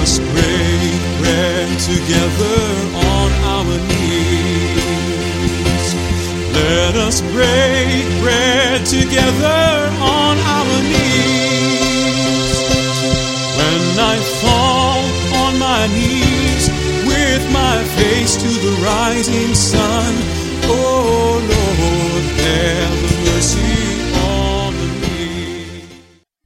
us 0.00 0.18
break 0.18 1.00
bread 1.18 1.68
together 1.80 2.60
on 2.94 3.30
our 3.54 3.78
knees. 3.88 4.78
Let 6.54 6.94
us 6.94 7.20
break 7.20 8.06
bread 8.22 8.86
together 8.86 9.90
on 10.00 10.38
our 10.38 10.82
knees. 10.90 12.52
When 13.58 13.98
I 13.98 14.16
fall 14.40 15.02
on 15.42 15.58
my 15.58 15.86
knees 15.88 16.68
with 17.06 17.52
my 17.52 17.82
face 17.98 18.36
to 18.36 18.48
the 18.48 18.74
rising 18.84 19.54
sun, 19.54 20.14
oh 20.64 21.40
Lord, 21.54 22.24
have 22.46 22.98
mercy 23.26 23.78
on 24.14 24.74
me. 25.00 25.82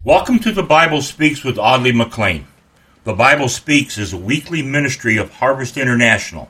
Welcome 0.02 0.38
to 0.40 0.52
the 0.52 0.62
Bible 0.62 1.02
Speaks 1.02 1.44
with 1.44 1.58
Audley 1.58 1.92
McLean. 1.92 2.46
The 3.04 3.14
Bible 3.14 3.48
Speaks 3.48 3.98
is 3.98 4.12
a 4.12 4.16
weekly 4.16 4.62
ministry 4.62 5.16
of 5.16 5.32
Harvest 5.32 5.76
International. 5.76 6.48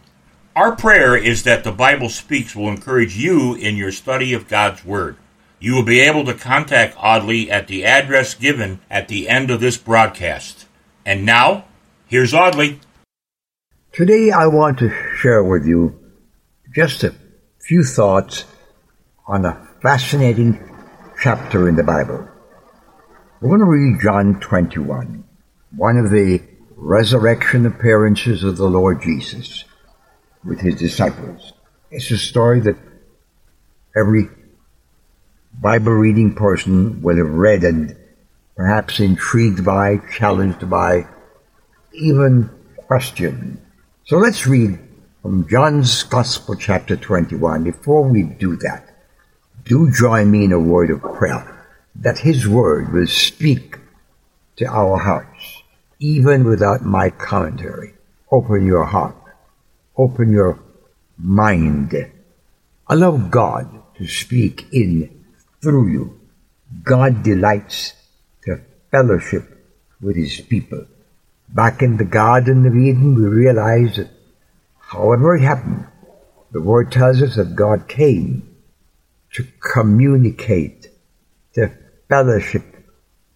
Our 0.55 0.77
prayer 0.77 1.17
is 1.17 1.45
that 1.45 1.65
the 1.65 1.73
Bible 1.73 2.11
Speaks 2.11 2.55
will 2.55 2.69
encourage 2.69 3.17
you 3.17 3.55
in 3.55 3.77
your 3.77 3.91
study 3.91 4.35
of 4.35 4.49
God's 4.49 4.85
Word. 4.85 5.17
You 5.61 5.75
will 5.75 5.83
be 5.83 6.01
able 6.01 6.27
to 6.27 6.35
contact 6.35 6.95
Audley 6.99 7.51
at 7.51 7.69
the 7.69 7.87
address 7.87 8.35
given 8.35 8.81
at 8.91 9.09
the 9.09 9.31
end 9.31 9.51
of 9.51 9.61
this 9.61 9.79
broadcast. 9.79 10.67
And 11.07 11.25
now, 11.25 11.65
here's 12.07 12.35
Audley. 12.35 12.81
Today 13.91 14.31
I 14.31 14.47
want 14.47 14.79
to 14.81 14.93
share 15.17 15.43
with 15.43 15.65
you 15.65 15.99
just 16.75 17.03
a 17.03 17.15
few 17.67 17.83
thoughts 17.83 18.45
on 19.27 19.47
a 19.47 19.69
fascinating 19.81 20.61
chapter 21.19 21.67
in 21.67 21.77
the 21.77 21.83
Bible. 21.83 22.29
We're 23.41 23.57
going 23.57 23.61
to 23.61 23.65
read 23.65 24.03
John 24.03 24.39
21, 24.39 25.25
one 25.77 25.97
of 25.97 26.11
the 26.11 26.43
resurrection 26.77 27.67
appearances 27.67 28.45
of 28.45 28.57
the 28.57 28.69
Lord 28.69 29.03
Jesus 29.03 29.65
with 30.45 30.61
his 30.61 30.77
disciples. 30.77 31.53
It's 31.91 32.11
a 32.11 32.19
story 32.19 32.61
that 32.61 32.77
every 33.97 34.29
Bible 35.61 35.93
reading 35.93 36.35
person 36.35 37.03
will 37.03 37.17
have 37.17 37.31
read 37.31 37.65
and 37.65 37.97
perhaps 38.57 39.01
intrigued 39.01 39.65
by, 39.65 39.99
challenged 40.13 40.69
by, 40.69 41.07
even 41.93 42.51
questioned. 42.87 43.61
So 44.05 44.19
let's 44.19 44.47
read 44.47 44.79
from 45.23 45.49
John's 45.49 46.03
Gospel, 46.03 46.57
chapter 46.57 46.97
21. 46.97 47.65
Before 47.65 48.03
we 48.03 48.23
do 48.23 48.57
that, 48.57 48.89
do 49.65 49.91
join 49.93 50.31
me 50.31 50.45
in 50.45 50.53
a 50.53 50.59
word 50.59 50.91
of 50.91 51.01
prayer 51.01 51.49
that 51.97 52.19
His 52.19 52.49
Word 52.49 52.93
will 52.93 53.07
speak 53.07 53.79
to 54.57 54.67
our 54.67 54.99
hearts, 54.99 55.62
even 56.03 56.43
without 56.43 56.83
my 56.83 57.09
commentary. 57.11 57.95
Open 58.31 58.67
your 58.67 58.85
heart. 58.85 59.15
Open 59.97 60.33
your 60.33 60.59
mind. 61.17 61.95
Allow 62.89 63.17
God 63.17 63.95
to 63.97 64.07
speak 64.09 64.67
in 64.73 65.25
through 65.63 65.93
you. 65.93 66.21
God 66.83 67.23
delights 67.23 67.93
to 68.45 68.61
fellowship 68.91 69.45
with 70.01 70.17
His 70.17 70.41
people. 70.41 70.87
Back 71.49 71.83
in 71.83 71.99
the 71.99 72.05
Garden 72.05 72.67
of 72.67 72.75
Eden, 72.75 73.15
we 73.15 73.25
realize 73.25 73.97
that 73.97 74.11
however 74.79 75.37
it 75.37 75.43
happened, 75.43 75.87
the 76.51 76.61
Word 76.61 76.91
tells 76.91 77.23
us 77.23 77.37
that 77.37 77.55
God 77.55 77.87
came 77.87 78.57
to 79.35 79.47
communicate, 79.61 80.89
to 81.55 81.71
fellowship 82.09 82.65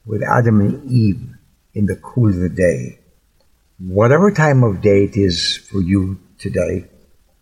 with 0.05 0.22
Adam 0.25 0.61
and 0.61 0.91
Eve 0.91 1.36
in 1.77 1.84
the 1.84 1.96
cool 1.96 2.30
of 2.30 2.36
the 2.36 2.48
day. 2.48 2.98
Whatever 3.78 4.30
time 4.30 4.64
of 4.64 4.80
day 4.80 5.05
it 5.05 5.16
is 5.16 5.58
for 5.58 5.82
you 5.82 6.19
today, 6.38 6.86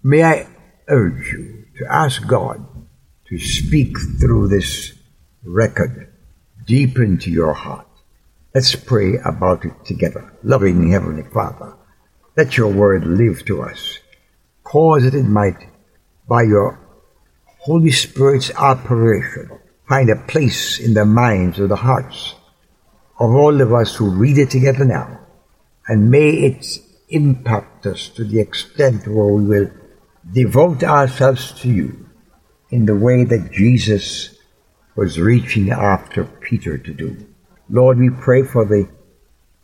may 0.02 0.24
I 0.24 0.48
urge 0.88 1.32
you 1.32 1.66
to 1.78 1.86
ask 1.88 2.26
God 2.26 2.66
to 3.28 3.38
speak 3.38 3.96
through 4.20 4.48
this 4.48 4.92
record 5.44 6.12
deep 6.66 6.98
into 6.98 7.30
your 7.30 7.52
heart. 7.52 7.86
Let's 8.52 8.74
pray 8.74 9.18
about 9.24 9.64
it 9.64 9.84
together. 9.84 10.32
Loving 10.42 10.90
Heavenly 10.90 11.22
Father, 11.32 11.76
let 12.36 12.56
your 12.56 12.72
word 12.72 13.06
live 13.06 13.44
to 13.46 13.62
us. 13.62 14.00
Cause 14.64 15.04
that 15.04 15.14
it 15.14 15.28
might, 15.28 15.68
by 16.26 16.42
your 16.42 16.80
Holy 17.58 17.92
Spirit's 17.92 18.52
operation, 18.56 19.60
find 19.88 20.10
a 20.10 20.16
place 20.16 20.80
in 20.80 20.94
the 20.94 21.04
minds 21.04 21.60
of 21.60 21.68
the 21.68 21.76
hearts 21.76 22.34
of 23.18 23.30
all 23.30 23.60
of 23.60 23.72
us 23.72 23.94
who 23.96 24.10
read 24.10 24.38
it 24.38 24.50
together 24.50 24.84
now. 24.84 25.20
And 25.86 26.10
may 26.10 26.30
it 26.30 26.66
impact 27.08 27.86
us 27.86 28.08
to 28.10 28.24
the 28.24 28.40
extent 28.40 29.06
where 29.06 29.26
we 29.26 29.44
will 29.44 29.70
devote 30.32 30.82
ourselves 30.82 31.52
to 31.60 31.68
you 31.68 32.08
in 32.70 32.86
the 32.86 32.96
way 32.96 33.24
that 33.24 33.52
Jesus 33.52 34.36
was 34.96 35.20
reaching 35.20 35.70
after 35.70 36.24
Peter 36.24 36.78
to 36.78 36.94
do. 36.94 37.26
Lord, 37.68 37.98
we 37.98 38.10
pray 38.10 38.42
for 38.42 38.64
the 38.64 38.88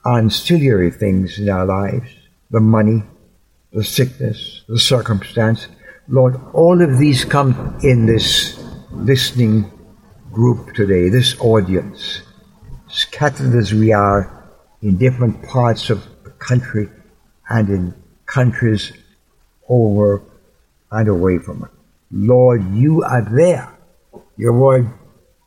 ancillary 0.05 0.91
things 0.91 1.39
in 1.39 1.49
our 1.49 1.67
lives, 1.67 2.11
the 2.51 2.61
money, 2.61 3.03
the 3.73 3.85
sickness, 3.85 4.63
the 4.69 4.79
circumstance. 4.79 5.69
Lord, 6.09 6.41
all 6.53 6.83
of 6.83 6.99
these 6.99 7.25
come 7.25 7.79
in 7.83 8.07
this 8.07 8.63
listening 8.91 9.71
group 10.33 10.75
today, 10.75 11.09
this 11.09 11.39
audience, 11.41 12.23
scattered 12.91 13.55
as 13.55 13.73
we 13.73 13.93
are 13.93 14.49
in 14.83 14.97
different 14.97 15.43
parts 15.43 15.91
of 15.91 16.05
the 16.25 16.31
country 16.31 16.89
and 17.49 17.69
in 17.69 17.95
countries 18.27 18.93
over 19.69 20.23
and 20.91 21.09
away 21.09 21.39
from 21.39 21.65
it. 21.65 21.71
Lord, 22.11 22.75
you 22.75 23.03
are 23.03 23.23
there. 23.23 23.73
Your 24.37 24.53
word 24.53 24.91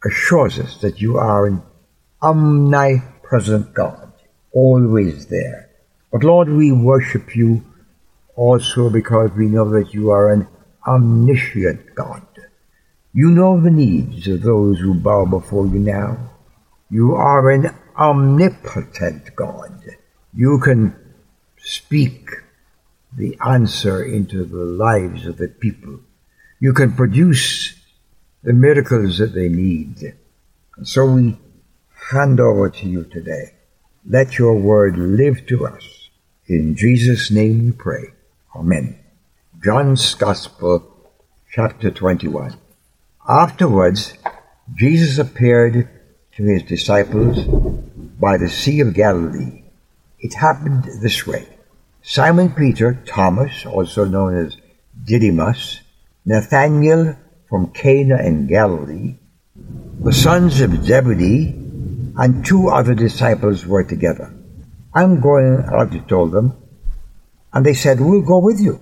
assures 0.06 0.60
us 0.60 0.78
that 0.82 1.02
you 1.02 1.18
are 1.18 1.46
an 1.46 1.62
omnipresent 2.22 3.74
God, 3.74 4.14
always 4.54 5.28
there. 5.28 5.70
But 6.12 6.24
Lord, 6.24 6.48
we 6.48 6.72
worship 6.72 7.36
you 7.36 7.64
also 8.36 8.90
because 8.90 9.32
we 9.32 9.48
know 9.48 9.70
that 9.72 9.94
you 9.94 10.12
are 10.12 10.32
an 10.32 10.48
omniscient 10.88 11.96
God. 11.96 12.26
You 13.14 13.30
know 13.30 13.60
the 13.60 13.72
needs 13.72 14.28
of 14.28 14.42
those 14.42 14.80
who 14.80 14.94
bow 14.94 15.26
before 15.26 15.68
you 15.68 15.80
now. 15.80 16.33
You 16.94 17.16
are 17.16 17.50
an 17.50 17.74
omnipotent 17.98 19.36
God. 19.36 19.84
You 20.32 20.60
can 20.60 20.96
speak 21.58 22.30
the 23.12 23.36
answer 23.44 24.04
into 24.04 24.46
the 24.46 24.64
lives 24.64 25.26
of 25.26 25.38
the 25.38 25.48
people. 25.48 26.02
You 26.60 26.72
can 26.72 26.94
produce 26.94 27.74
the 28.44 28.54
miracles 28.54 29.18
that 29.18 29.34
they 29.34 29.50
need. 29.50 30.14
And 30.78 30.88
so 30.88 31.08
we 31.08 31.40
hand 32.12 32.40
over 32.40 32.70
to 32.70 32.88
you 32.88 33.06
today. 33.06 33.56
Let 34.08 34.38
your 34.38 34.54
word 34.54 34.96
live 34.96 35.48
to 35.48 35.66
us. 35.66 36.10
In 36.46 36.76
Jesus' 36.76 37.32
name 37.32 37.66
we 37.66 37.72
pray. 37.72 38.14
Amen. 38.56 39.00
John's 39.64 40.14
Gospel, 40.14 40.86
chapter 41.52 41.90
21. 41.90 42.56
Afterwards, 43.28 44.14
Jesus 44.76 45.18
appeared 45.18 45.90
to 46.36 46.44
his 46.44 46.64
disciples 46.64 47.46
by 48.20 48.38
the 48.38 48.50
Sea 48.50 48.80
of 48.80 48.94
Galilee. 48.94 49.64
It 50.20 50.34
happened 50.34 50.86
this 51.02 51.28
way. 51.28 51.48
Simon 52.02 52.52
Peter, 52.52 53.02
Thomas, 53.06 53.66
also 53.66 54.06
known 54.06 54.36
as 54.36 54.58
Didymus, 55.04 55.82
Nathanael 56.26 57.16
from 57.48 57.72
Cana 57.72 58.18
in 58.24 58.48
Galilee, 58.48 59.16
the 60.00 60.14
sons 60.14 60.60
of 60.60 60.84
Zebedee, 60.84 61.54
and 62.18 62.46
two 62.46 62.70
other 62.70 62.96
disciples 62.96 63.66
were 63.66 63.84
together. 63.84 64.34
I'm 64.94 65.22
going 65.22 65.64
out, 65.72 65.94
he 65.94 66.00
told 66.02 66.32
them. 66.32 66.54
And 67.54 67.66
they 67.66 67.74
said, 67.74 68.00
We'll 68.00 68.22
go 68.22 68.40
with 68.40 68.60
you. 68.60 68.80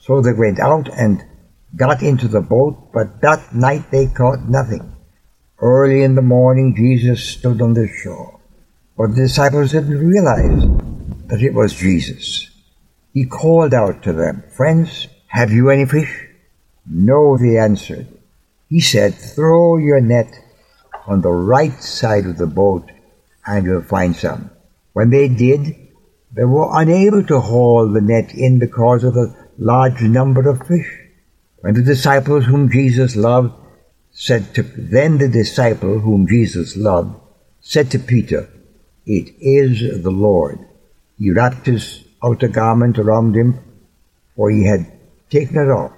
So 0.00 0.20
they 0.20 0.32
went 0.32 0.58
out 0.58 0.88
and 0.88 1.24
got 1.76 2.02
into 2.02 2.28
the 2.28 2.40
boat, 2.40 2.92
but 2.92 3.20
that 3.20 3.54
night 3.54 3.90
they 3.90 4.06
caught 4.06 4.48
nothing. 4.48 4.91
Early 5.62 6.02
in 6.02 6.16
the 6.16 6.22
morning, 6.22 6.74
Jesus 6.74 7.22
stood 7.22 7.62
on 7.62 7.74
the 7.74 7.86
shore. 7.86 8.40
But 8.98 9.10
the 9.10 9.22
disciples 9.22 9.70
didn't 9.70 9.96
realize 9.96 10.64
that 11.28 11.40
it 11.40 11.54
was 11.54 11.72
Jesus. 11.72 12.50
He 13.14 13.26
called 13.26 13.72
out 13.72 14.02
to 14.02 14.12
them, 14.12 14.42
Friends, 14.56 15.06
have 15.28 15.52
you 15.52 15.70
any 15.70 15.86
fish? 15.86 16.26
No, 16.84 17.38
they 17.38 17.58
answered. 17.58 18.08
He 18.68 18.80
said, 18.80 19.14
Throw 19.14 19.76
your 19.76 20.00
net 20.00 20.34
on 21.06 21.20
the 21.20 21.30
right 21.30 21.80
side 21.80 22.26
of 22.26 22.38
the 22.38 22.48
boat 22.48 22.90
and 23.46 23.64
you'll 23.64 23.82
find 23.82 24.16
some. 24.16 24.50
When 24.94 25.10
they 25.10 25.28
did, 25.28 25.76
they 26.32 26.44
were 26.44 26.70
unable 26.72 27.22
to 27.26 27.38
haul 27.38 27.88
the 27.88 28.00
net 28.00 28.34
in 28.34 28.58
because 28.58 29.04
of 29.04 29.14
the 29.14 29.32
large 29.58 30.02
number 30.02 30.48
of 30.48 30.66
fish. 30.66 30.90
When 31.60 31.74
the 31.74 31.82
disciples 31.82 32.46
whom 32.46 32.68
Jesus 32.68 33.14
loved 33.14 33.61
said 34.12 34.54
to, 34.54 34.62
then 34.62 35.18
the 35.18 35.28
disciple 35.28 35.98
whom 36.00 36.26
Jesus 36.26 36.76
loved 36.76 37.14
said 37.60 37.90
to 37.90 37.98
Peter, 37.98 38.48
It 39.06 39.34
is 39.40 40.02
the 40.02 40.10
Lord. 40.10 40.58
He 41.18 41.30
wrapped 41.30 41.66
his 41.66 42.04
outer 42.22 42.48
garment 42.48 42.98
around 42.98 43.34
him, 43.34 43.58
for 44.36 44.50
he 44.50 44.64
had 44.64 44.90
taken 45.30 45.56
it 45.56 45.70
off, 45.70 45.92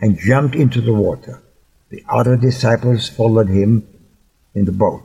and 0.00 0.18
jumped 0.18 0.54
into 0.54 0.80
the 0.80 0.92
water. 0.92 1.42
The 1.90 2.04
other 2.08 2.36
disciples 2.36 3.08
followed 3.08 3.48
him 3.48 3.86
in 4.54 4.64
the 4.64 4.72
boat, 4.72 5.04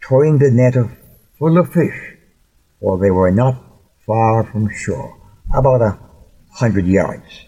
towing 0.00 0.38
the 0.38 0.50
net 0.50 0.76
of 0.76 0.90
full 1.38 1.56
of 1.58 1.72
fish, 1.72 2.16
for 2.80 2.98
they 2.98 3.10
were 3.10 3.30
not 3.30 3.62
far 4.06 4.44
from 4.44 4.68
shore, 4.70 5.16
about 5.54 5.82
a 5.82 5.98
hundred 6.52 6.86
yards. 6.86 7.46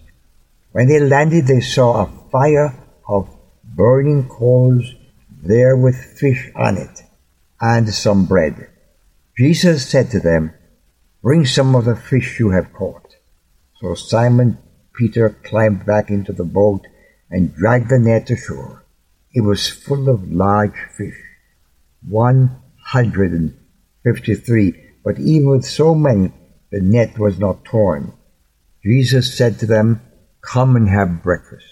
When 0.72 0.88
they 0.88 1.00
landed, 1.00 1.46
they 1.46 1.60
saw 1.60 2.02
a 2.02 2.30
fire 2.30 2.74
of 3.06 3.28
burning 3.74 4.28
coals 4.28 4.94
there 5.42 5.76
with 5.76 5.96
fish 5.96 6.50
on 6.54 6.76
it, 6.76 7.02
and 7.60 7.92
some 7.92 8.26
bread. 8.26 8.68
Jesus 9.36 9.88
said 9.88 10.10
to 10.10 10.20
them, 10.20 10.52
Bring 11.22 11.46
some 11.46 11.74
of 11.74 11.84
the 11.84 11.96
fish 11.96 12.38
you 12.38 12.50
have 12.50 12.72
caught. 12.72 13.16
So 13.80 13.94
Simon 13.94 14.58
Peter 14.94 15.30
climbed 15.30 15.84
back 15.86 16.10
into 16.10 16.32
the 16.32 16.44
boat 16.44 16.86
and 17.30 17.54
dragged 17.54 17.88
the 17.88 17.98
net 17.98 18.30
ashore. 18.30 18.84
It 19.32 19.40
was 19.40 19.68
full 19.68 20.08
of 20.08 20.30
large 20.30 20.76
fish, 20.96 21.18
153, 22.08 24.74
but 25.02 25.18
even 25.18 25.48
with 25.48 25.64
so 25.64 25.94
many, 25.94 26.32
the 26.70 26.80
net 26.80 27.18
was 27.18 27.38
not 27.38 27.64
torn. 27.64 28.12
Jesus 28.84 29.36
said 29.36 29.58
to 29.60 29.66
them, 29.66 30.00
Come 30.42 30.76
and 30.76 30.88
have 30.88 31.22
breakfast. 31.22 31.71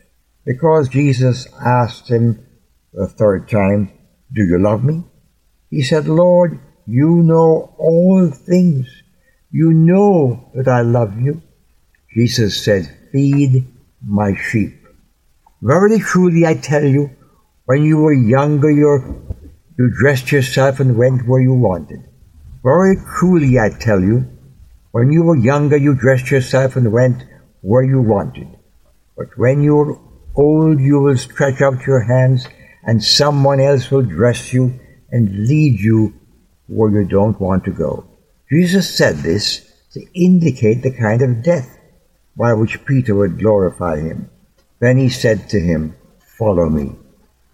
because 0.45 0.89
Jesus 0.89 1.47
asked 1.59 2.09
him 2.09 2.45
the 2.93 3.07
third 3.07 3.49
time, 3.49 3.91
Do 4.33 4.43
you 4.43 4.57
love 4.59 4.83
me? 4.83 5.03
He 5.69 5.83
said, 5.83 6.07
Lord, 6.07 6.59
you 6.85 7.23
know 7.23 7.73
all 7.77 8.29
things. 8.29 8.87
You 9.51 9.73
know 9.73 10.51
that 10.55 10.67
I 10.67 10.81
love 10.81 11.19
you. 11.19 11.41
Jesus 12.13 12.63
said, 12.63 12.97
Feed 13.11 13.67
my 14.05 14.35
sheep. 14.35 14.73
Verily, 15.61 15.99
truly, 15.99 16.45
I 16.45 16.55
tell 16.55 16.83
you, 16.83 17.11
when 17.65 17.83
you 17.83 17.97
were 17.97 18.13
younger, 18.13 18.71
you 18.71 19.91
dressed 19.99 20.31
yourself 20.31 20.79
and 20.79 20.97
went 20.97 21.27
where 21.27 21.41
you 21.41 21.53
wanted. 21.53 22.03
Very 22.63 22.97
truly, 23.17 23.59
I 23.59 23.69
tell 23.69 24.01
you, 24.01 24.25
when 24.91 25.11
you 25.11 25.23
were 25.23 25.37
younger, 25.37 25.77
you 25.77 25.95
dressed 25.95 26.31
yourself 26.31 26.75
and 26.75 26.91
went 26.91 27.23
where 27.61 27.83
you 27.83 28.01
wanted. 28.01 28.47
But 29.15 29.37
when 29.37 29.61
you 29.61 30.10
old, 30.35 30.79
you 30.79 30.99
will 30.99 31.17
stretch 31.17 31.61
out 31.61 31.85
your 31.85 32.01
hands, 32.01 32.47
and 32.83 33.03
someone 33.03 33.59
else 33.59 33.91
will 33.91 34.03
dress 34.03 34.53
you 34.53 34.79
and 35.11 35.47
lead 35.47 35.79
you 35.79 36.13
where 36.67 36.91
you 36.91 37.05
don't 37.05 37.39
want 37.39 37.65
to 37.65 37.71
go. 37.71 38.05
Jesus 38.49 38.97
said 38.97 39.17
this 39.17 39.69
to 39.93 40.05
indicate 40.13 40.81
the 40.81 40.97
kind 40.97 41.21
of 41.21 41.43
death 41.43 41.77
by 42.35 42.53
which 42.53 42.85
Peter 42.85 43.13
would 43.13 43.39
glorify 43.39 43.99
him. 43.99 44.29
Then 44.79 44.97
he 44.97 45.09
said 45.09 45.49
to 45.49 45.59
him, 45.59 45.95
Follow 46.37 46.69
me. 46.69 46.95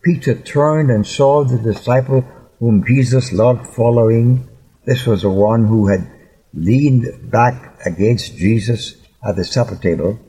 Peter 0.04 0.36
turned 0.36 0.90
and 0.90 1.06
saw 1.06 1.44
the 1.44 1.58
disciple 1.58 2.22
whom 2.60 2.86
Jesus 2.86 3.34
loved 3.34 3.68
following. 3.68 4.48
This 4.86 5.06
was 5.06 5.24
the 5.24 5.30
one 5.30 5.66
who 5.66 5.88
had 5.88 6.10
leaned 6.54 7.30
back 7.30 7.80
against 7.86 8.38
Jesus 8.38 8.96
at 9.28 9.36
the 9.36 9.44
supper 9.44 9.76
table. 9.76 10.20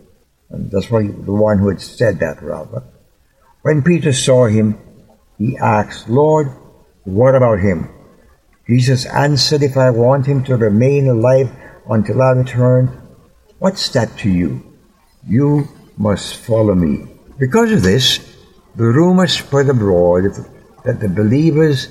And 0.50 0.70
that's 0.70 0.90
why 0.90 1.06
the 1.06 1.32
one 1.32 1.58
who 1.58 1.68
had 1.68 1.80
said 1.80 2.20
that, 2.20 2.42
rather. 2.42 2.82
When 3.62 3.82
Peter 3.82 4.12
saw 4.12 4.46
him, 4.46 4.78
he 5.36 5.56
asked, 5.58 6.08
Lord, 6.08 6.48
what 7.04 7.34
about 7.34 7.60
him? 7.60 7.88
Jesus 8.66 9.06
answered, 9.06 9.62
If 9.62 9.76
I 9.76 9.90
want 9.90 10.26
him 10.26 10.44
to 10.44 10.56
remain 10.56 11.08
alive 11.08 11.50
until 11.88 12.22
I 12.22 12.30
return, 12.32 12.88
what's 13.58 13.88
that 13.90 14.16
to 14.18 14.30
you? 14.30 14.78
You 15.26 15.68
must 15.96 16.36
follow 16.36 16.74
me. 16.74 17.06
Because 17.38 17.72
of 17.72 17.82
this, 17.82 18.18
the 18.76 18.84
rumor 18.84 19.26
spread 19.26 19.68
abroad 19.68 20.24
that 20.84 21.00
the 21.00 21.08
believers, 21.08 21.88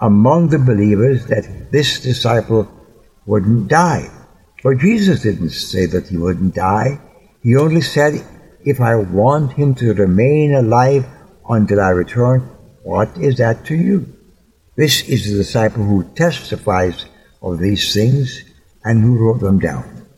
among 0.00 0.48
the 0.48 0.58
believers, 0.58 1.26
that 1.26 1.70
this 1.70 2.00
disciple 2.00 2.68
wouldn't 3.24 3.68
die. 3.68 4.10
But 4.62 4.78
Jesus 4.78 5.22
didn't 5.22 5.50
say 5.50 5.86
that 5.86 6.08
he 6.08 6.16
wouldn't 6.16 6.54
die. 6.54 7.00
He 7.46 7.54
only 7.54 7.80
said, 7.80 8.26
If 8.64 8.80
I 8.80 8.96
want 8.96 9.52
him 9.52 9.76
to 9.76 9.94
remain 9.94 10.52
alive 10.52 11.06
until 11.48 11.80
I 11.80 11.90
return, 11.90 12.40
what 12.82 13.16
is 13.18 13.36
that 13.36 13.64
to 13.66 13.76
you? 13.76 14.12
This 14.74 15.08
is 15.08 15.30
the 15.30 15.36
disciple 15.36 15.84
who 15.84 16.02
testifies 16.16 17.04
of 17.40 17.60
these 17.60 17.94
things 17.94 18.42
and 18.82 19.00
who 19.00 19.16
wrote 19.16 19.38
them 19.38 19.60
down. 19.60 20.08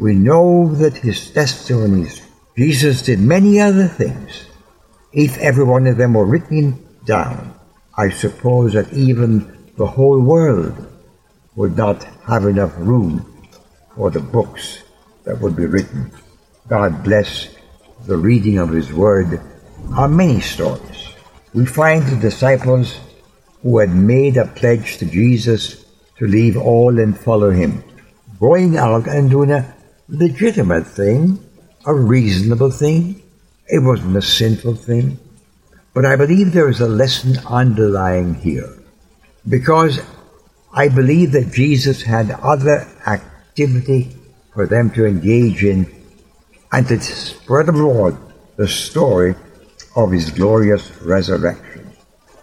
We 0.00 0.16
know 0.16 0.74
that 0.74 0.96
his 0.96 1.30
testimonies, 1.30 2.20
Jesus 2.56 3.02
did 3.02 3.20
many 3.20 3.60
other 3.60 3.86
things. 3.86 4.46
If 5.12 5.38
every 5.38 5.62
one 5.62 5.86
of 5.86 5.98
them 5.98 6.14
were 6.14 6.26
written 6.26 6.84
down, 7.04 7.54
I 7.96 8.08
suppose 8.10 8.72
that 8.72 8.92
even 8.92 9.70
the 9.76 9.86
whole 9.86 10.20
world 10.20 10.74
would 11.54 11.76
not 11.76 12.02
have 12.26 12.44
enough 12.44 12.72
room 12.76 13.46
for 13.94 14.10
the 14.10 14.18
books 14.18 14.82
that 15.22 15.40
would 15.40 15.54
be 15.54 15.66
written. 15.66 16.10
God 16.72 17.04
bless 17.04 17.54
the 18.06 18.16
reading 18.16 18.56
of 18.56 18.70
His 18.70 18.90
Word 18.94 19.42
are 19.94 20.08
many 20.08 20.40
stories. 20.40 21.06
We 21.52 21.66
find 21.66 22.02
the 22.02 22.16
disciples 22.16 22.98
who 23.60 23.76
had 23.76 23.90
made 23.90 24.38
a 24.38 24.46
pledge 24.46 24.96
to 24.96 25.04
Jesus 25.04 25.84
to 26.16 26.26
leave 26.26 26.56
all 26.56 26.98
and 26.98 27.12
follow 27.14 27.50
him, 27.50 27.84
going 28.40 28.78
out 28.78 29.06
and 29.06 29.28
doing 29.28 29.50
a 29.50 29.74
legitimate 30.08 30.86
thing, 30.86 31.44
a 31.84 31.94
reasonable 31.94 32.70
thing. 32.70 33.22
It 33.68 33.82
wasn't 33.82 34.16
a 34.16 34.22
sinful 34.22 34.76
thing. 34.76 35.18
But 35.92 36.06
I 36.06 36.16
believe 36.16 36.54
there 36.54 36.70
is 36.70 36.80
a 36.80 36.88
lesson 36.88 37.36
underlying 37.46 38.36
here. 38.36 38.72
Because 39.46 40.00
I 40.72 40.88
believe 40.88 41.32
that 41.32 41.52
Jesus 41.52 42.00
had 42.00 42.30
other 42.30 42.88
activity 43.06 44.16
for 44.54 44.66
them 44.66 44.90
to 44.92 45.04
engage 45.04 45.64
in 45.64 46.01
and 46.72 46.88
to 46.88 47.00
spread 47.00 47.68
abroad 47.68 48.16
the 48.56 48.68
story 48.68 49.34
of 49.96 50.10
his 50.10 50.30
glorious 50.30 50.90
resurrection 51.02 51.82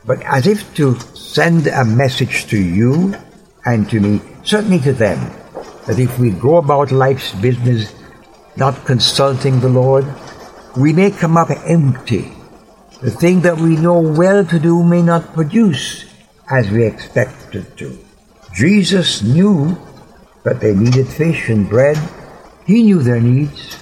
but 0.10 0.24
as 0.24 0.48
if 0.48 0.74
to 0.76 0.98
send 1.14 1.68
a 1.68 1.86
message 1.86 2.48
to 2.48 2.58
you 2.58 3.14
and 3.66 3.90
to 3.90 4.00
me, 4.00 4.22
certainly 4.44 4.80
to 4.80 4.92
them, 4.92 5.20
that 5.86 6.00
if 6.00 6.18
we 6.18 6.32
go 6.32 6.58
about 6.58 6.92
life's 6.92 7.34
business 7.36 7.94
not 8.56 8.86
consulting 8.86 9.60
the 9.60 9.70
Lord, 9.70 10.06
we 10.76 10.94
may 10.94 11.12
come 11.12 11.38
up 11.38 11.50
empty. 11.66 12.32
The 13.02 13.12
thing 13.12 13.42
that 13.42 13.58
we 13.58 13.76
know 13.76 14.00
well 14.00 14.44
to 14.46 14.60
do 14.60 14.84
may 14.84 15.02
not 15.02 15.34
produce 15.34 16.06
as 16.50 16.70
we 16.72 16.86
expect 16.86 17.54
it 17.54 17.78
to. 17.78 17.98
Jesus 18.56 19.22
knew 19.22 19.78
that 20.44 20.60
they 20.60 20.74
needed 20.74 21.08
fish 21.08 21.50
and 21.50 21.70
bread. 21.70 21.98
He 22.66 22.84
knew 22.84 23.04
their 23.04 23.22
needs. 23.22 23.78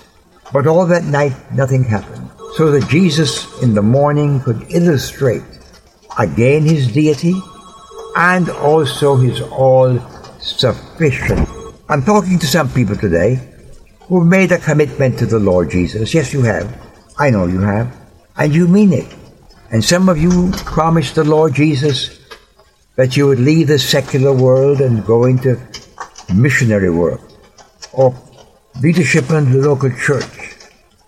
But 0.53 0.67
all 0.67 0.85
that 0.87 1.03
night, 1.03 1.33
nothing 1.53 1.83
happened. 1.83 2.29
So 2.55 2.71
that 2.71 2.89
Jesus 2.89 3.61
in 3.61 3.73
the 3.73 3.81
morning 3.81 4.41
could 4.41 4.65
illustrate 4.69 5.43
again 6.17 6.63
his 6.63 6.91
deity 6.91 7.35
and 8.15 8.49
also 8.49 9.17
his 9.17 9.41
all 9.41 9.99
sufficient 10.39 11.47
I'm 11.89 12.03
talking 12.03 12.37
to 12.39 12.45
some 12.45 12.67
people 12.69 12.97
today 12.97 13.39
who've 14.09 14.27
made 14.27 14.51
a 14.51 14.57
commitment 14.57 15.17
to 15.19 15.25
the 15.25 15.39
Lord 15.39 15.71
Jesus. 15.71 16.13
Yes, 16.13 16.33
you 16.33 16.41
have. 16.41 16.67
I 17.17 17.29
know 17.29 17.45
you 17.45 17.61
have. 17.61 17.95
And 18.35 18.53
you 18.53 18.67
mean 18.67 18.91
it. 18.91 19.07
And 19.71 19.81
some 19.81 20.09
of 20.09 20.17
you 20.17 20.51
promised 20.65 21.15
the 21.15 21.23
Lord 21.23 21.53
Jesus 21.53 22.19
that 22.97 23.15
you 23.15 23.27
would 23.27 23.39
leave 23.39 23.67
the 23.67 23.79
secular 23.79 24.33
world 24.33 24.81
and 24.81 25.05
go 25.05 25.23
into 25.23 25.57
missionary 26.35 26.89
work 26.89 27.21
or 27.93 28.13
leadership 28.81 29.29
in 29.31 29.51
the 29.51 29.59
local 29.59 29.89
church. 29.91 30.55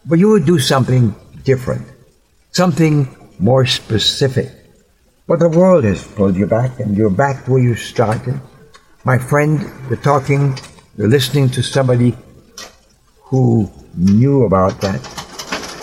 But 0.06 0.20
you 0.20 0.30
would 0.30 0.46
do 0.46 0.60
something 0.60 1.14
different, 1.44 1.86
something 2.52 3.08
more 3.38 3.66
specific. 3.66 4.50
But 5.28 5.40
the 5.40 5.50
world 5.50 5.84
has 5.84 6.04
pulled 6.04 6.36
you 6.36 6.48
back 6.48 6.80
and 6.80 6.98
you're 6.98 7.12
back 7.12 7.48
where 7.48 7.62
you 7.62 7.76
started. 7.76 8.40
My 9.06 9.18
friend, 9.18 9.62
you're 9.88 10.02
talking, 10.02 10.58
you're 10.98 11.08
listening 11.08 11.50
to 11.50 11.62
somebody 11.62 12.16
who 13.24 13.70
knew 13.96 14.44
about 14.46 14.82
that, 14.82 15.00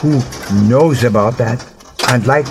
who 0.02 0.20
knows 0.68 1.04
about 1.04 1.38
that, 1.38 1.64
and 2.08 2.26
like 2.26 2.46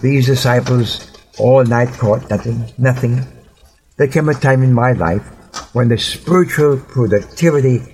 these 0.00 0.26
disciples, 0.26 1.10
all 1.38 1.64
night 1.64 1.92
caught 1.94 2.30
nothing, 2.30 2.72
nothing. 2.78 3.26
There 3.96 4.06
came 4.06 4.28
a 4.28 4.34
time 4.34 4.62
in 4.62 4.72
my 4.72 4.92
life 4.92 5.26
when 5.74 5.88
the 5.88 5.98
spiritual 5.98 6.78
productivity 6.78 7.93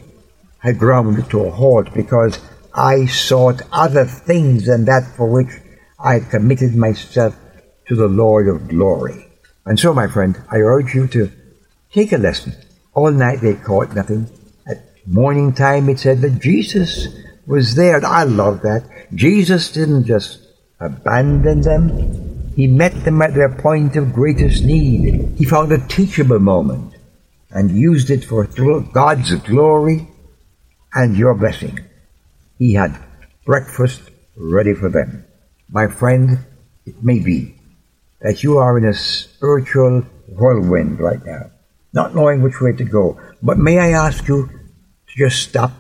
had 0.61 0.79
ground 0.79 1.29
to 1.31 1.45
a 1.45 1.51
halt 1.51 1.93
because 1.95 2.39
I 2.75 3.07
sought 3.07 3.63
other 3.73 4.05
things 4.05 4.67
than 4.67 4.85
that 4.85 5.05
for 5.17 5.29
which 5.29 5.49
I 5.99 6.15
had 6.15 6.31
committed 6.31 6.75
myself 6.75 7.37
to 7.89 7.97
the 7.97 8.09
Lord 8.09 8.49
of 8.49 8.69
glory. 8.69 9.27
And 9.67 9.79
so, 9.79 9.93
my 9.93 10.07
friend, 10.07 10.41
I 10.51 10.59
urge 10.59 10.95
you 10.95 11.07
to 11.09 11.31
take 11.93 12.13
a 12.13 12.19
lesson. 12.19 12.55
All 12.95 13.11
night 13.11 13.41
they 13.41 13.55
caught 13.55 13.95
nothing. 13.95 14.29
At 14.67 14.79
morning 15.07 15.53
time 15.53 15.89
it 15.89 15.99
said 15.99 16.21
that 16.21 16.41
Jesus 16.41 17.09
was 17.47 17.75
there. 17.75 18.05
I 18.05 18.25
love 18.25 18.63
that. 18.63 18.85
Jesus 19.15 19.73
didn't 19.73 20.05
just 20.05 20.41
abandon 20.79 21.63
them. 21.63 22.53
He 22.55 22.67
met 22.67 23.05
them 23.05 23.23
at 23.23 23.35
their 23.35 23.49
point 23.49 23.97
of 23.97 24.13
greatest 24.13 24.65
need. 24.65 25.37
He 25.39 25.45
found 25.45 25.73
a 25.73 25.87
teachable 25.87 26.39
moment 26.39 26.95
and 27.51 27.71
used 27.71 28.11
it 28.11 28.25
for 28.25 28.45
God's 28.45 29.35
glory 29.37 30.09
and 30.95 31.17
your 31.17 31.35
blessing. 31.35 31.81
He 32.59 32.75
had 32.75 32.99
breakfast 33.45 34.03
ready 34.37 34.75
for 34.75 34.89
them. 34.89 35.25
My 35.69 35.87
friend, 35.87 36.39
it 36.87 37.03
may 37.03 37.21
be 37.21 37.55
that 38.21 38.43
you 38.43 38.59
are 38.59 38.77
in 38.77 38.85
a 38.85 38.95
spiritual 38.95 40.03
whirlwind 40.29 41.01
right 41.01 41.25
now, 41.25 41.51
not 41.93 42.15
knowing 42.15 42.43
which 42.43 42.61
way 42.61 42.73
to 42.73 42.85
go. 42.85 43.21
But 43.43 43.59
may 43.59 43.79
I 43.79 43.91
ask 43.91 44.27
you 44.29 44.47
to 44.47 45.15
just 45.17 45.43
stop, 45.43 45.73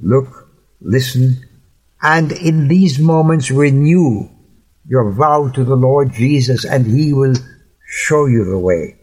look, 0.00 0.48
listen, 0.80 1.44
and 2.02 2.32
in 2.32 2.68
these 2.68 2.98
moments 2.98 3.50
renew 3.50 4.28
your 4.88 5.12
vow 5.12 5.48
to 5.48 5.64
the 5.64 5.76
Lord 5.76 6.12
Jesus 6.12 6.64
and 6.64 6.86
He 6.86 7.12
will 7.12 7.34
show 7.86 8.26
you 8.26 8.44
the 8.44 8.58
way. 8.58 8.96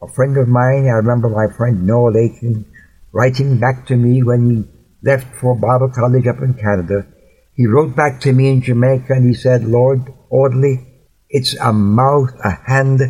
A 0.00 0.08
friend 0.08 0.36
of 0.36 0.48
mine, 0.48 0.86
I 0.86 0.98
remember 0.98 1.28
my 1.28 1.52
friend 1.54 1.86
Noah 1.86 2.16
Aiken 2.16 2.64
writing 3.12 3.58
back 3.58 3.86
to 3.86 3.96
me 3.96 4.22
when 4.22 4.50
he 4.50 4.64
left 5.02 5.34
for 5.36 5.54
Bible 5.54 5.90
college 5.90 6.26
up 6.26 6.40
in 6.40 6.54
Canada. 6.54 7.06
He 7.54 7.66
wrote 7.66 7.94
back 7.94 8.20
to 8.20 8.32
me 8.32 8.50
in 8.50 8.62
Jamaica 8.62 9.12
and 9.12 9.26
he 9.26 9.34
said, 9.34 9.64
Lord 9.64 10.12
Audley, 10.30 10.86
it's 11.28 11.54
a 11.56 11.72
mouth, 11.72 12.32
a 12.44 12.50
hand 12.50 13.00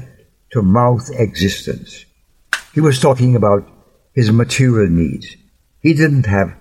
to 0.52 0.62
mouth 0.62 1.08
existence. 1.12 2.04
He 2.72 2.80
was 2.80 3.00
talking 3.00 3.36
about 3.36 3.68
his 4.14 4.32
material 4.32 4.88
needs. 4.88 5.36
He 5.80 5.94
didn't 5.94 6.26
have 6.26 6.54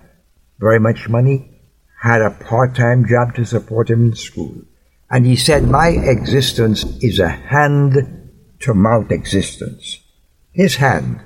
very 0.58 0.78
much 0.78 1.08
money, 1.08 1.60
had 2.02 2.22
a 2.22 2.30
part-time 2.30 3.06
job 3.06 3.34
to 3.34 3.44
support 3.44 3.90
him 3.90 4.06
in 4.06 4.16
school. 4.16 4.62
And 5.10 5.26
he 5.26 5.36
said, 5.36 5.68
my 5.68 5.88
existence 5.88 6.84
is 7.02 7.18
a 7.18 7.28
hand 7.28 8.30
to 8.60 8.74
mouth 8.74 9.10
existence 9.10 10.02
his 10.52 10.76
hand 10.76 11.20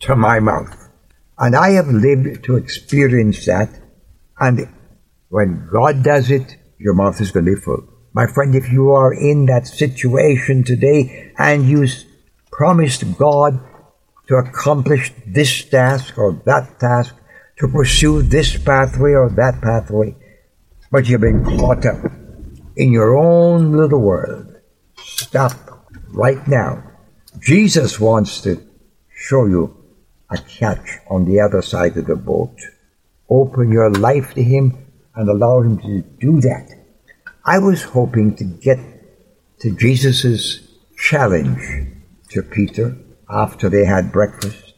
to 0.00 0.14
my 0.14 0.38
mouth. 0.38 0.79
And 1.40 1.56
I 1.56 1.70
have 1.70 1.88
lived 1.88 2.44
to 2.44 2.56
experience 2.56 3.44
that. 3.46 3.70
And 4.38 4.68
when 5.28 5.68
God 5.72 6.04
does 6.04 6.30
it, 6.30 6.56
your 6.78 6.94
mouth 6.94 7.20
is 7.20 7.32
going 7.32 7.46
to 7.46 7.54
be 7.54 7.60
full. 7.60 7.88
My 8.12 8.26
friend, 8.26 8.54
if 8.54 8.70
you 8.70 8.90
are 8.90 9.12
in 9.12 9.46
that 9.46 9.66
situation 9.66 10.62
today 10.62 11.32
and 11.38 11.68
you 11.68 11.88
promised 12.52 13.04
God 13.16 13.58
to 14.28 14.36
accomplish 14.36 15.12
this 15.26 15.64
task 15.64 16.18
or 16.18 16.40
that 16.44 16.78
task, 16.78 17.16
to 17.58 17.68
pursue 17.68 18.22
this 18.22 18.56
pathway 18.56 19.12
or 19.12 19.30
that 19.30 19.60
pathway, 19.60 20.14
but 20.92 21.08
you've 21.08 21.20
been 21.20 21.44
caught 21.44 21.84
up 21.86 22.04
in 22.76 22.92
your 22.92 23.16
own 23.18 23.72
little 23.72 24.00
world, 24.00 24.54
stop 24.96 25.52
right 26.12 26.46
now 26.46 26.82
Jesus 27.38 28.00
wants 28.00 28.40
to 28.42 28.60
show 29.14 29.46
you 29.46 29.76
a 30.30 30.38
catch 30.38 30.98
on 31.08 31.24
the 31.24 31.40
other 31.40 31.62
side 31.62 31.96
of 31.96 32.06
the 32.06 32.16
boat. 32.16 32.56
Open 33.28 33.70
your 33.70 33.90
life 33.90 34.34
to 34.34 34.42
Him 34.42 34.86
and 35.14 35.28
allow 35.28 35.60
Him 35.60 35.78
to 35.78 36.02
do 36.20 36.40
that. 36.40 36.68
I 37.44 37.58
was 37.58 37.82
hoping 37.82 38.36
to 38.36 38.44
get 38.44 38.78
to 39.60 39.76
Jesus' 39.76 40.60
challenge 40.96 41.62
to 42.30 42.42
Peter 42.42 42.96
after 43.28 43.68
they 43.68 43.84
had 43.84 44.12
breakfast. 44.12 44.74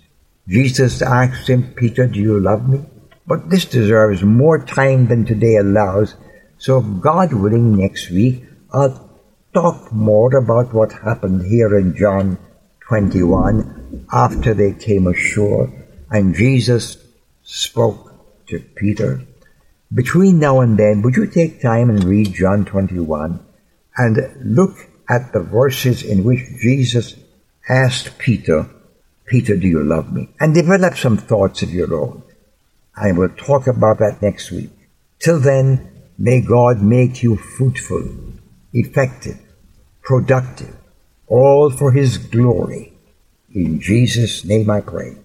Jesus 0.49 1.02
asked 1.02 1.49
him, 1.49 1.73
Peter, 1.75 2.06
do 2.06 2.18
you 2.18 2.40
love 2.40 2.68
me? 2.68 2.85
But 3.26 3.50
this 3.50 3.64
deserves 3.64 4.23
more 4.23 4.64
time 4.64 5.06
than 5.06 5.25
today 5.25 5.56
allows. 5.56 6.16
So 6.59 6.80
God 6.80 7.32
willing, 7.32 7.76
next 7.76 8.11
week, 8.11 8.44
I'll 8.73 9.11
talk 9.54 9.92
more 9.92 10.35
about 10.37 10.73
what 10.75 10.92
happened 10.92 11.47
here 11.47 11.78
in 11.78 11.97
John 11.97 12.38
21 12.88 14.06
after 14.12 14.54
they 14.54 14.72
came 14.72 15.06
ashore 15.06 15.72
and 16.10 16.34
Jesus 16.34 16.96
spoke 17.42 18.12
to 18.48 18.60
Peter. 18.76 19.22
Between 19.92 20.38
now 20.38 20.60
and 20.60 20.78
then, 20.78 21.02
would 21.02 21.16
you 21.16 21.26
take 21.26 21.60
time 21.60 21.90
and 21.90 22.04
read 22.04 22.34
John 22.34 22.64
21 22.64 23.40
and 23.96 24.18
look 24.40 24.76
at 25.08 25.32
the 25.32 25.40
verses 25.40 26.02
in 26.02 26.24
which 26.24 26.40
Jesus 26.60 27.16
asked 27.68 28.18
Peter, 28.18 28.68
Peter, 29.26 29.56
do 29.56 29.66
you 29.66 29.82
love 29.82 30.12
me? 30.12 30.28
And 30.40 30.54
develop 30.54 30.96
some 30.96 31.16
thoughts 31.16 31.62
of 31.62 31.72
your 31.72 31.94
own. 31.94 32.22
And 32.96 33.16
we'll 33.16 33.30
talk 33.30 33.66
about 33.66 33.98
that 33.98 34.20
next 34.20 34.50
week. 34.50 34.70
Till 35.18 35.38
then, 35.40 35.90
may 36.18 36.40
God 36.40 36.82
make 36.82 37.22
you 37.22 37.36
fruitful 37.36 38.04
effective, 38.72 39.38
productive, 40.02 40.76
all 41.32 41.70
for 41.70 41.92
His 41.92 42.18
glory. 42.18 42.92
In 43.54 43.80
Jesus' 43.80 44.44
name 44.44 44.68
I 44.70 44.82
pray. 44.82 45.16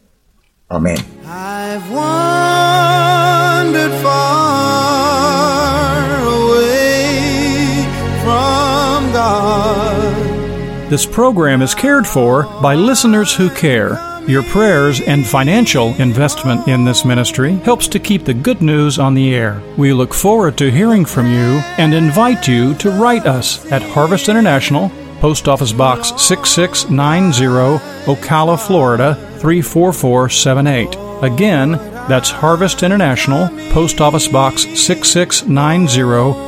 Amen. 0.72 0.98
I've 1.26 1.92
wandered 1.92 3.92
far 4.02 5.98
away 6.24 7.84
from 8.24 9.12
God. 9.12 10.90
This 10.90 11.06
program 11.06 11.62
is 11.62 11.76
cared 11.76 12.08
for 12.08 12.44
by 12.62 12.76
listeners 12.76 13.36
who 13.36 13.50
care. 13.50 14.00
Your 14.28 14.44
prayers 14.44 15.00
and 15.02 15.26
financial 15.26 15.94
investment 16.02 16.68
in 16.68 16.84
this 16.84 17.06
ministry 17.06 17.54
helps 17.64 17.88
to 17.90 18.00
keep 18.00 18.26
the 18.26 18.34
good 18.34 18.62
news 18.62 19.00
on 19.00 19.14
the 19.14 19.34
air. 19.34 19.62
We 19.78 19.94
look 19.94 20.14
forward 20.14 20.58
to 20.58 20.70
hearing 20.70 21.06
from 21.06 21.28
you 21.28 21.62
and 21.78 21.94
invite 21.94 22.46
you 22.46 22.74
to 22.76 22.92
write 22.92 23.26
us 23.26 23.66
at 23.72 23.82
Harvest 23.82 24.28
International, 24.28 24.92
Post 25.20 25.48
Office 25.48 25.74
Box 25.74 26.14
6690, 26.22 27.80
Ocala, 28.06 28.58
Florida 28.58 29.16
34478. 29.40 30.96
Again, 31.24 31.72
that's 32.08 32.30
Harvest 32.30 32.84
International, 32.84 33.50
Post 33.72 34.00
Office 34.00 34.28
Box 34.28 34.62
6690, 34.80 36.02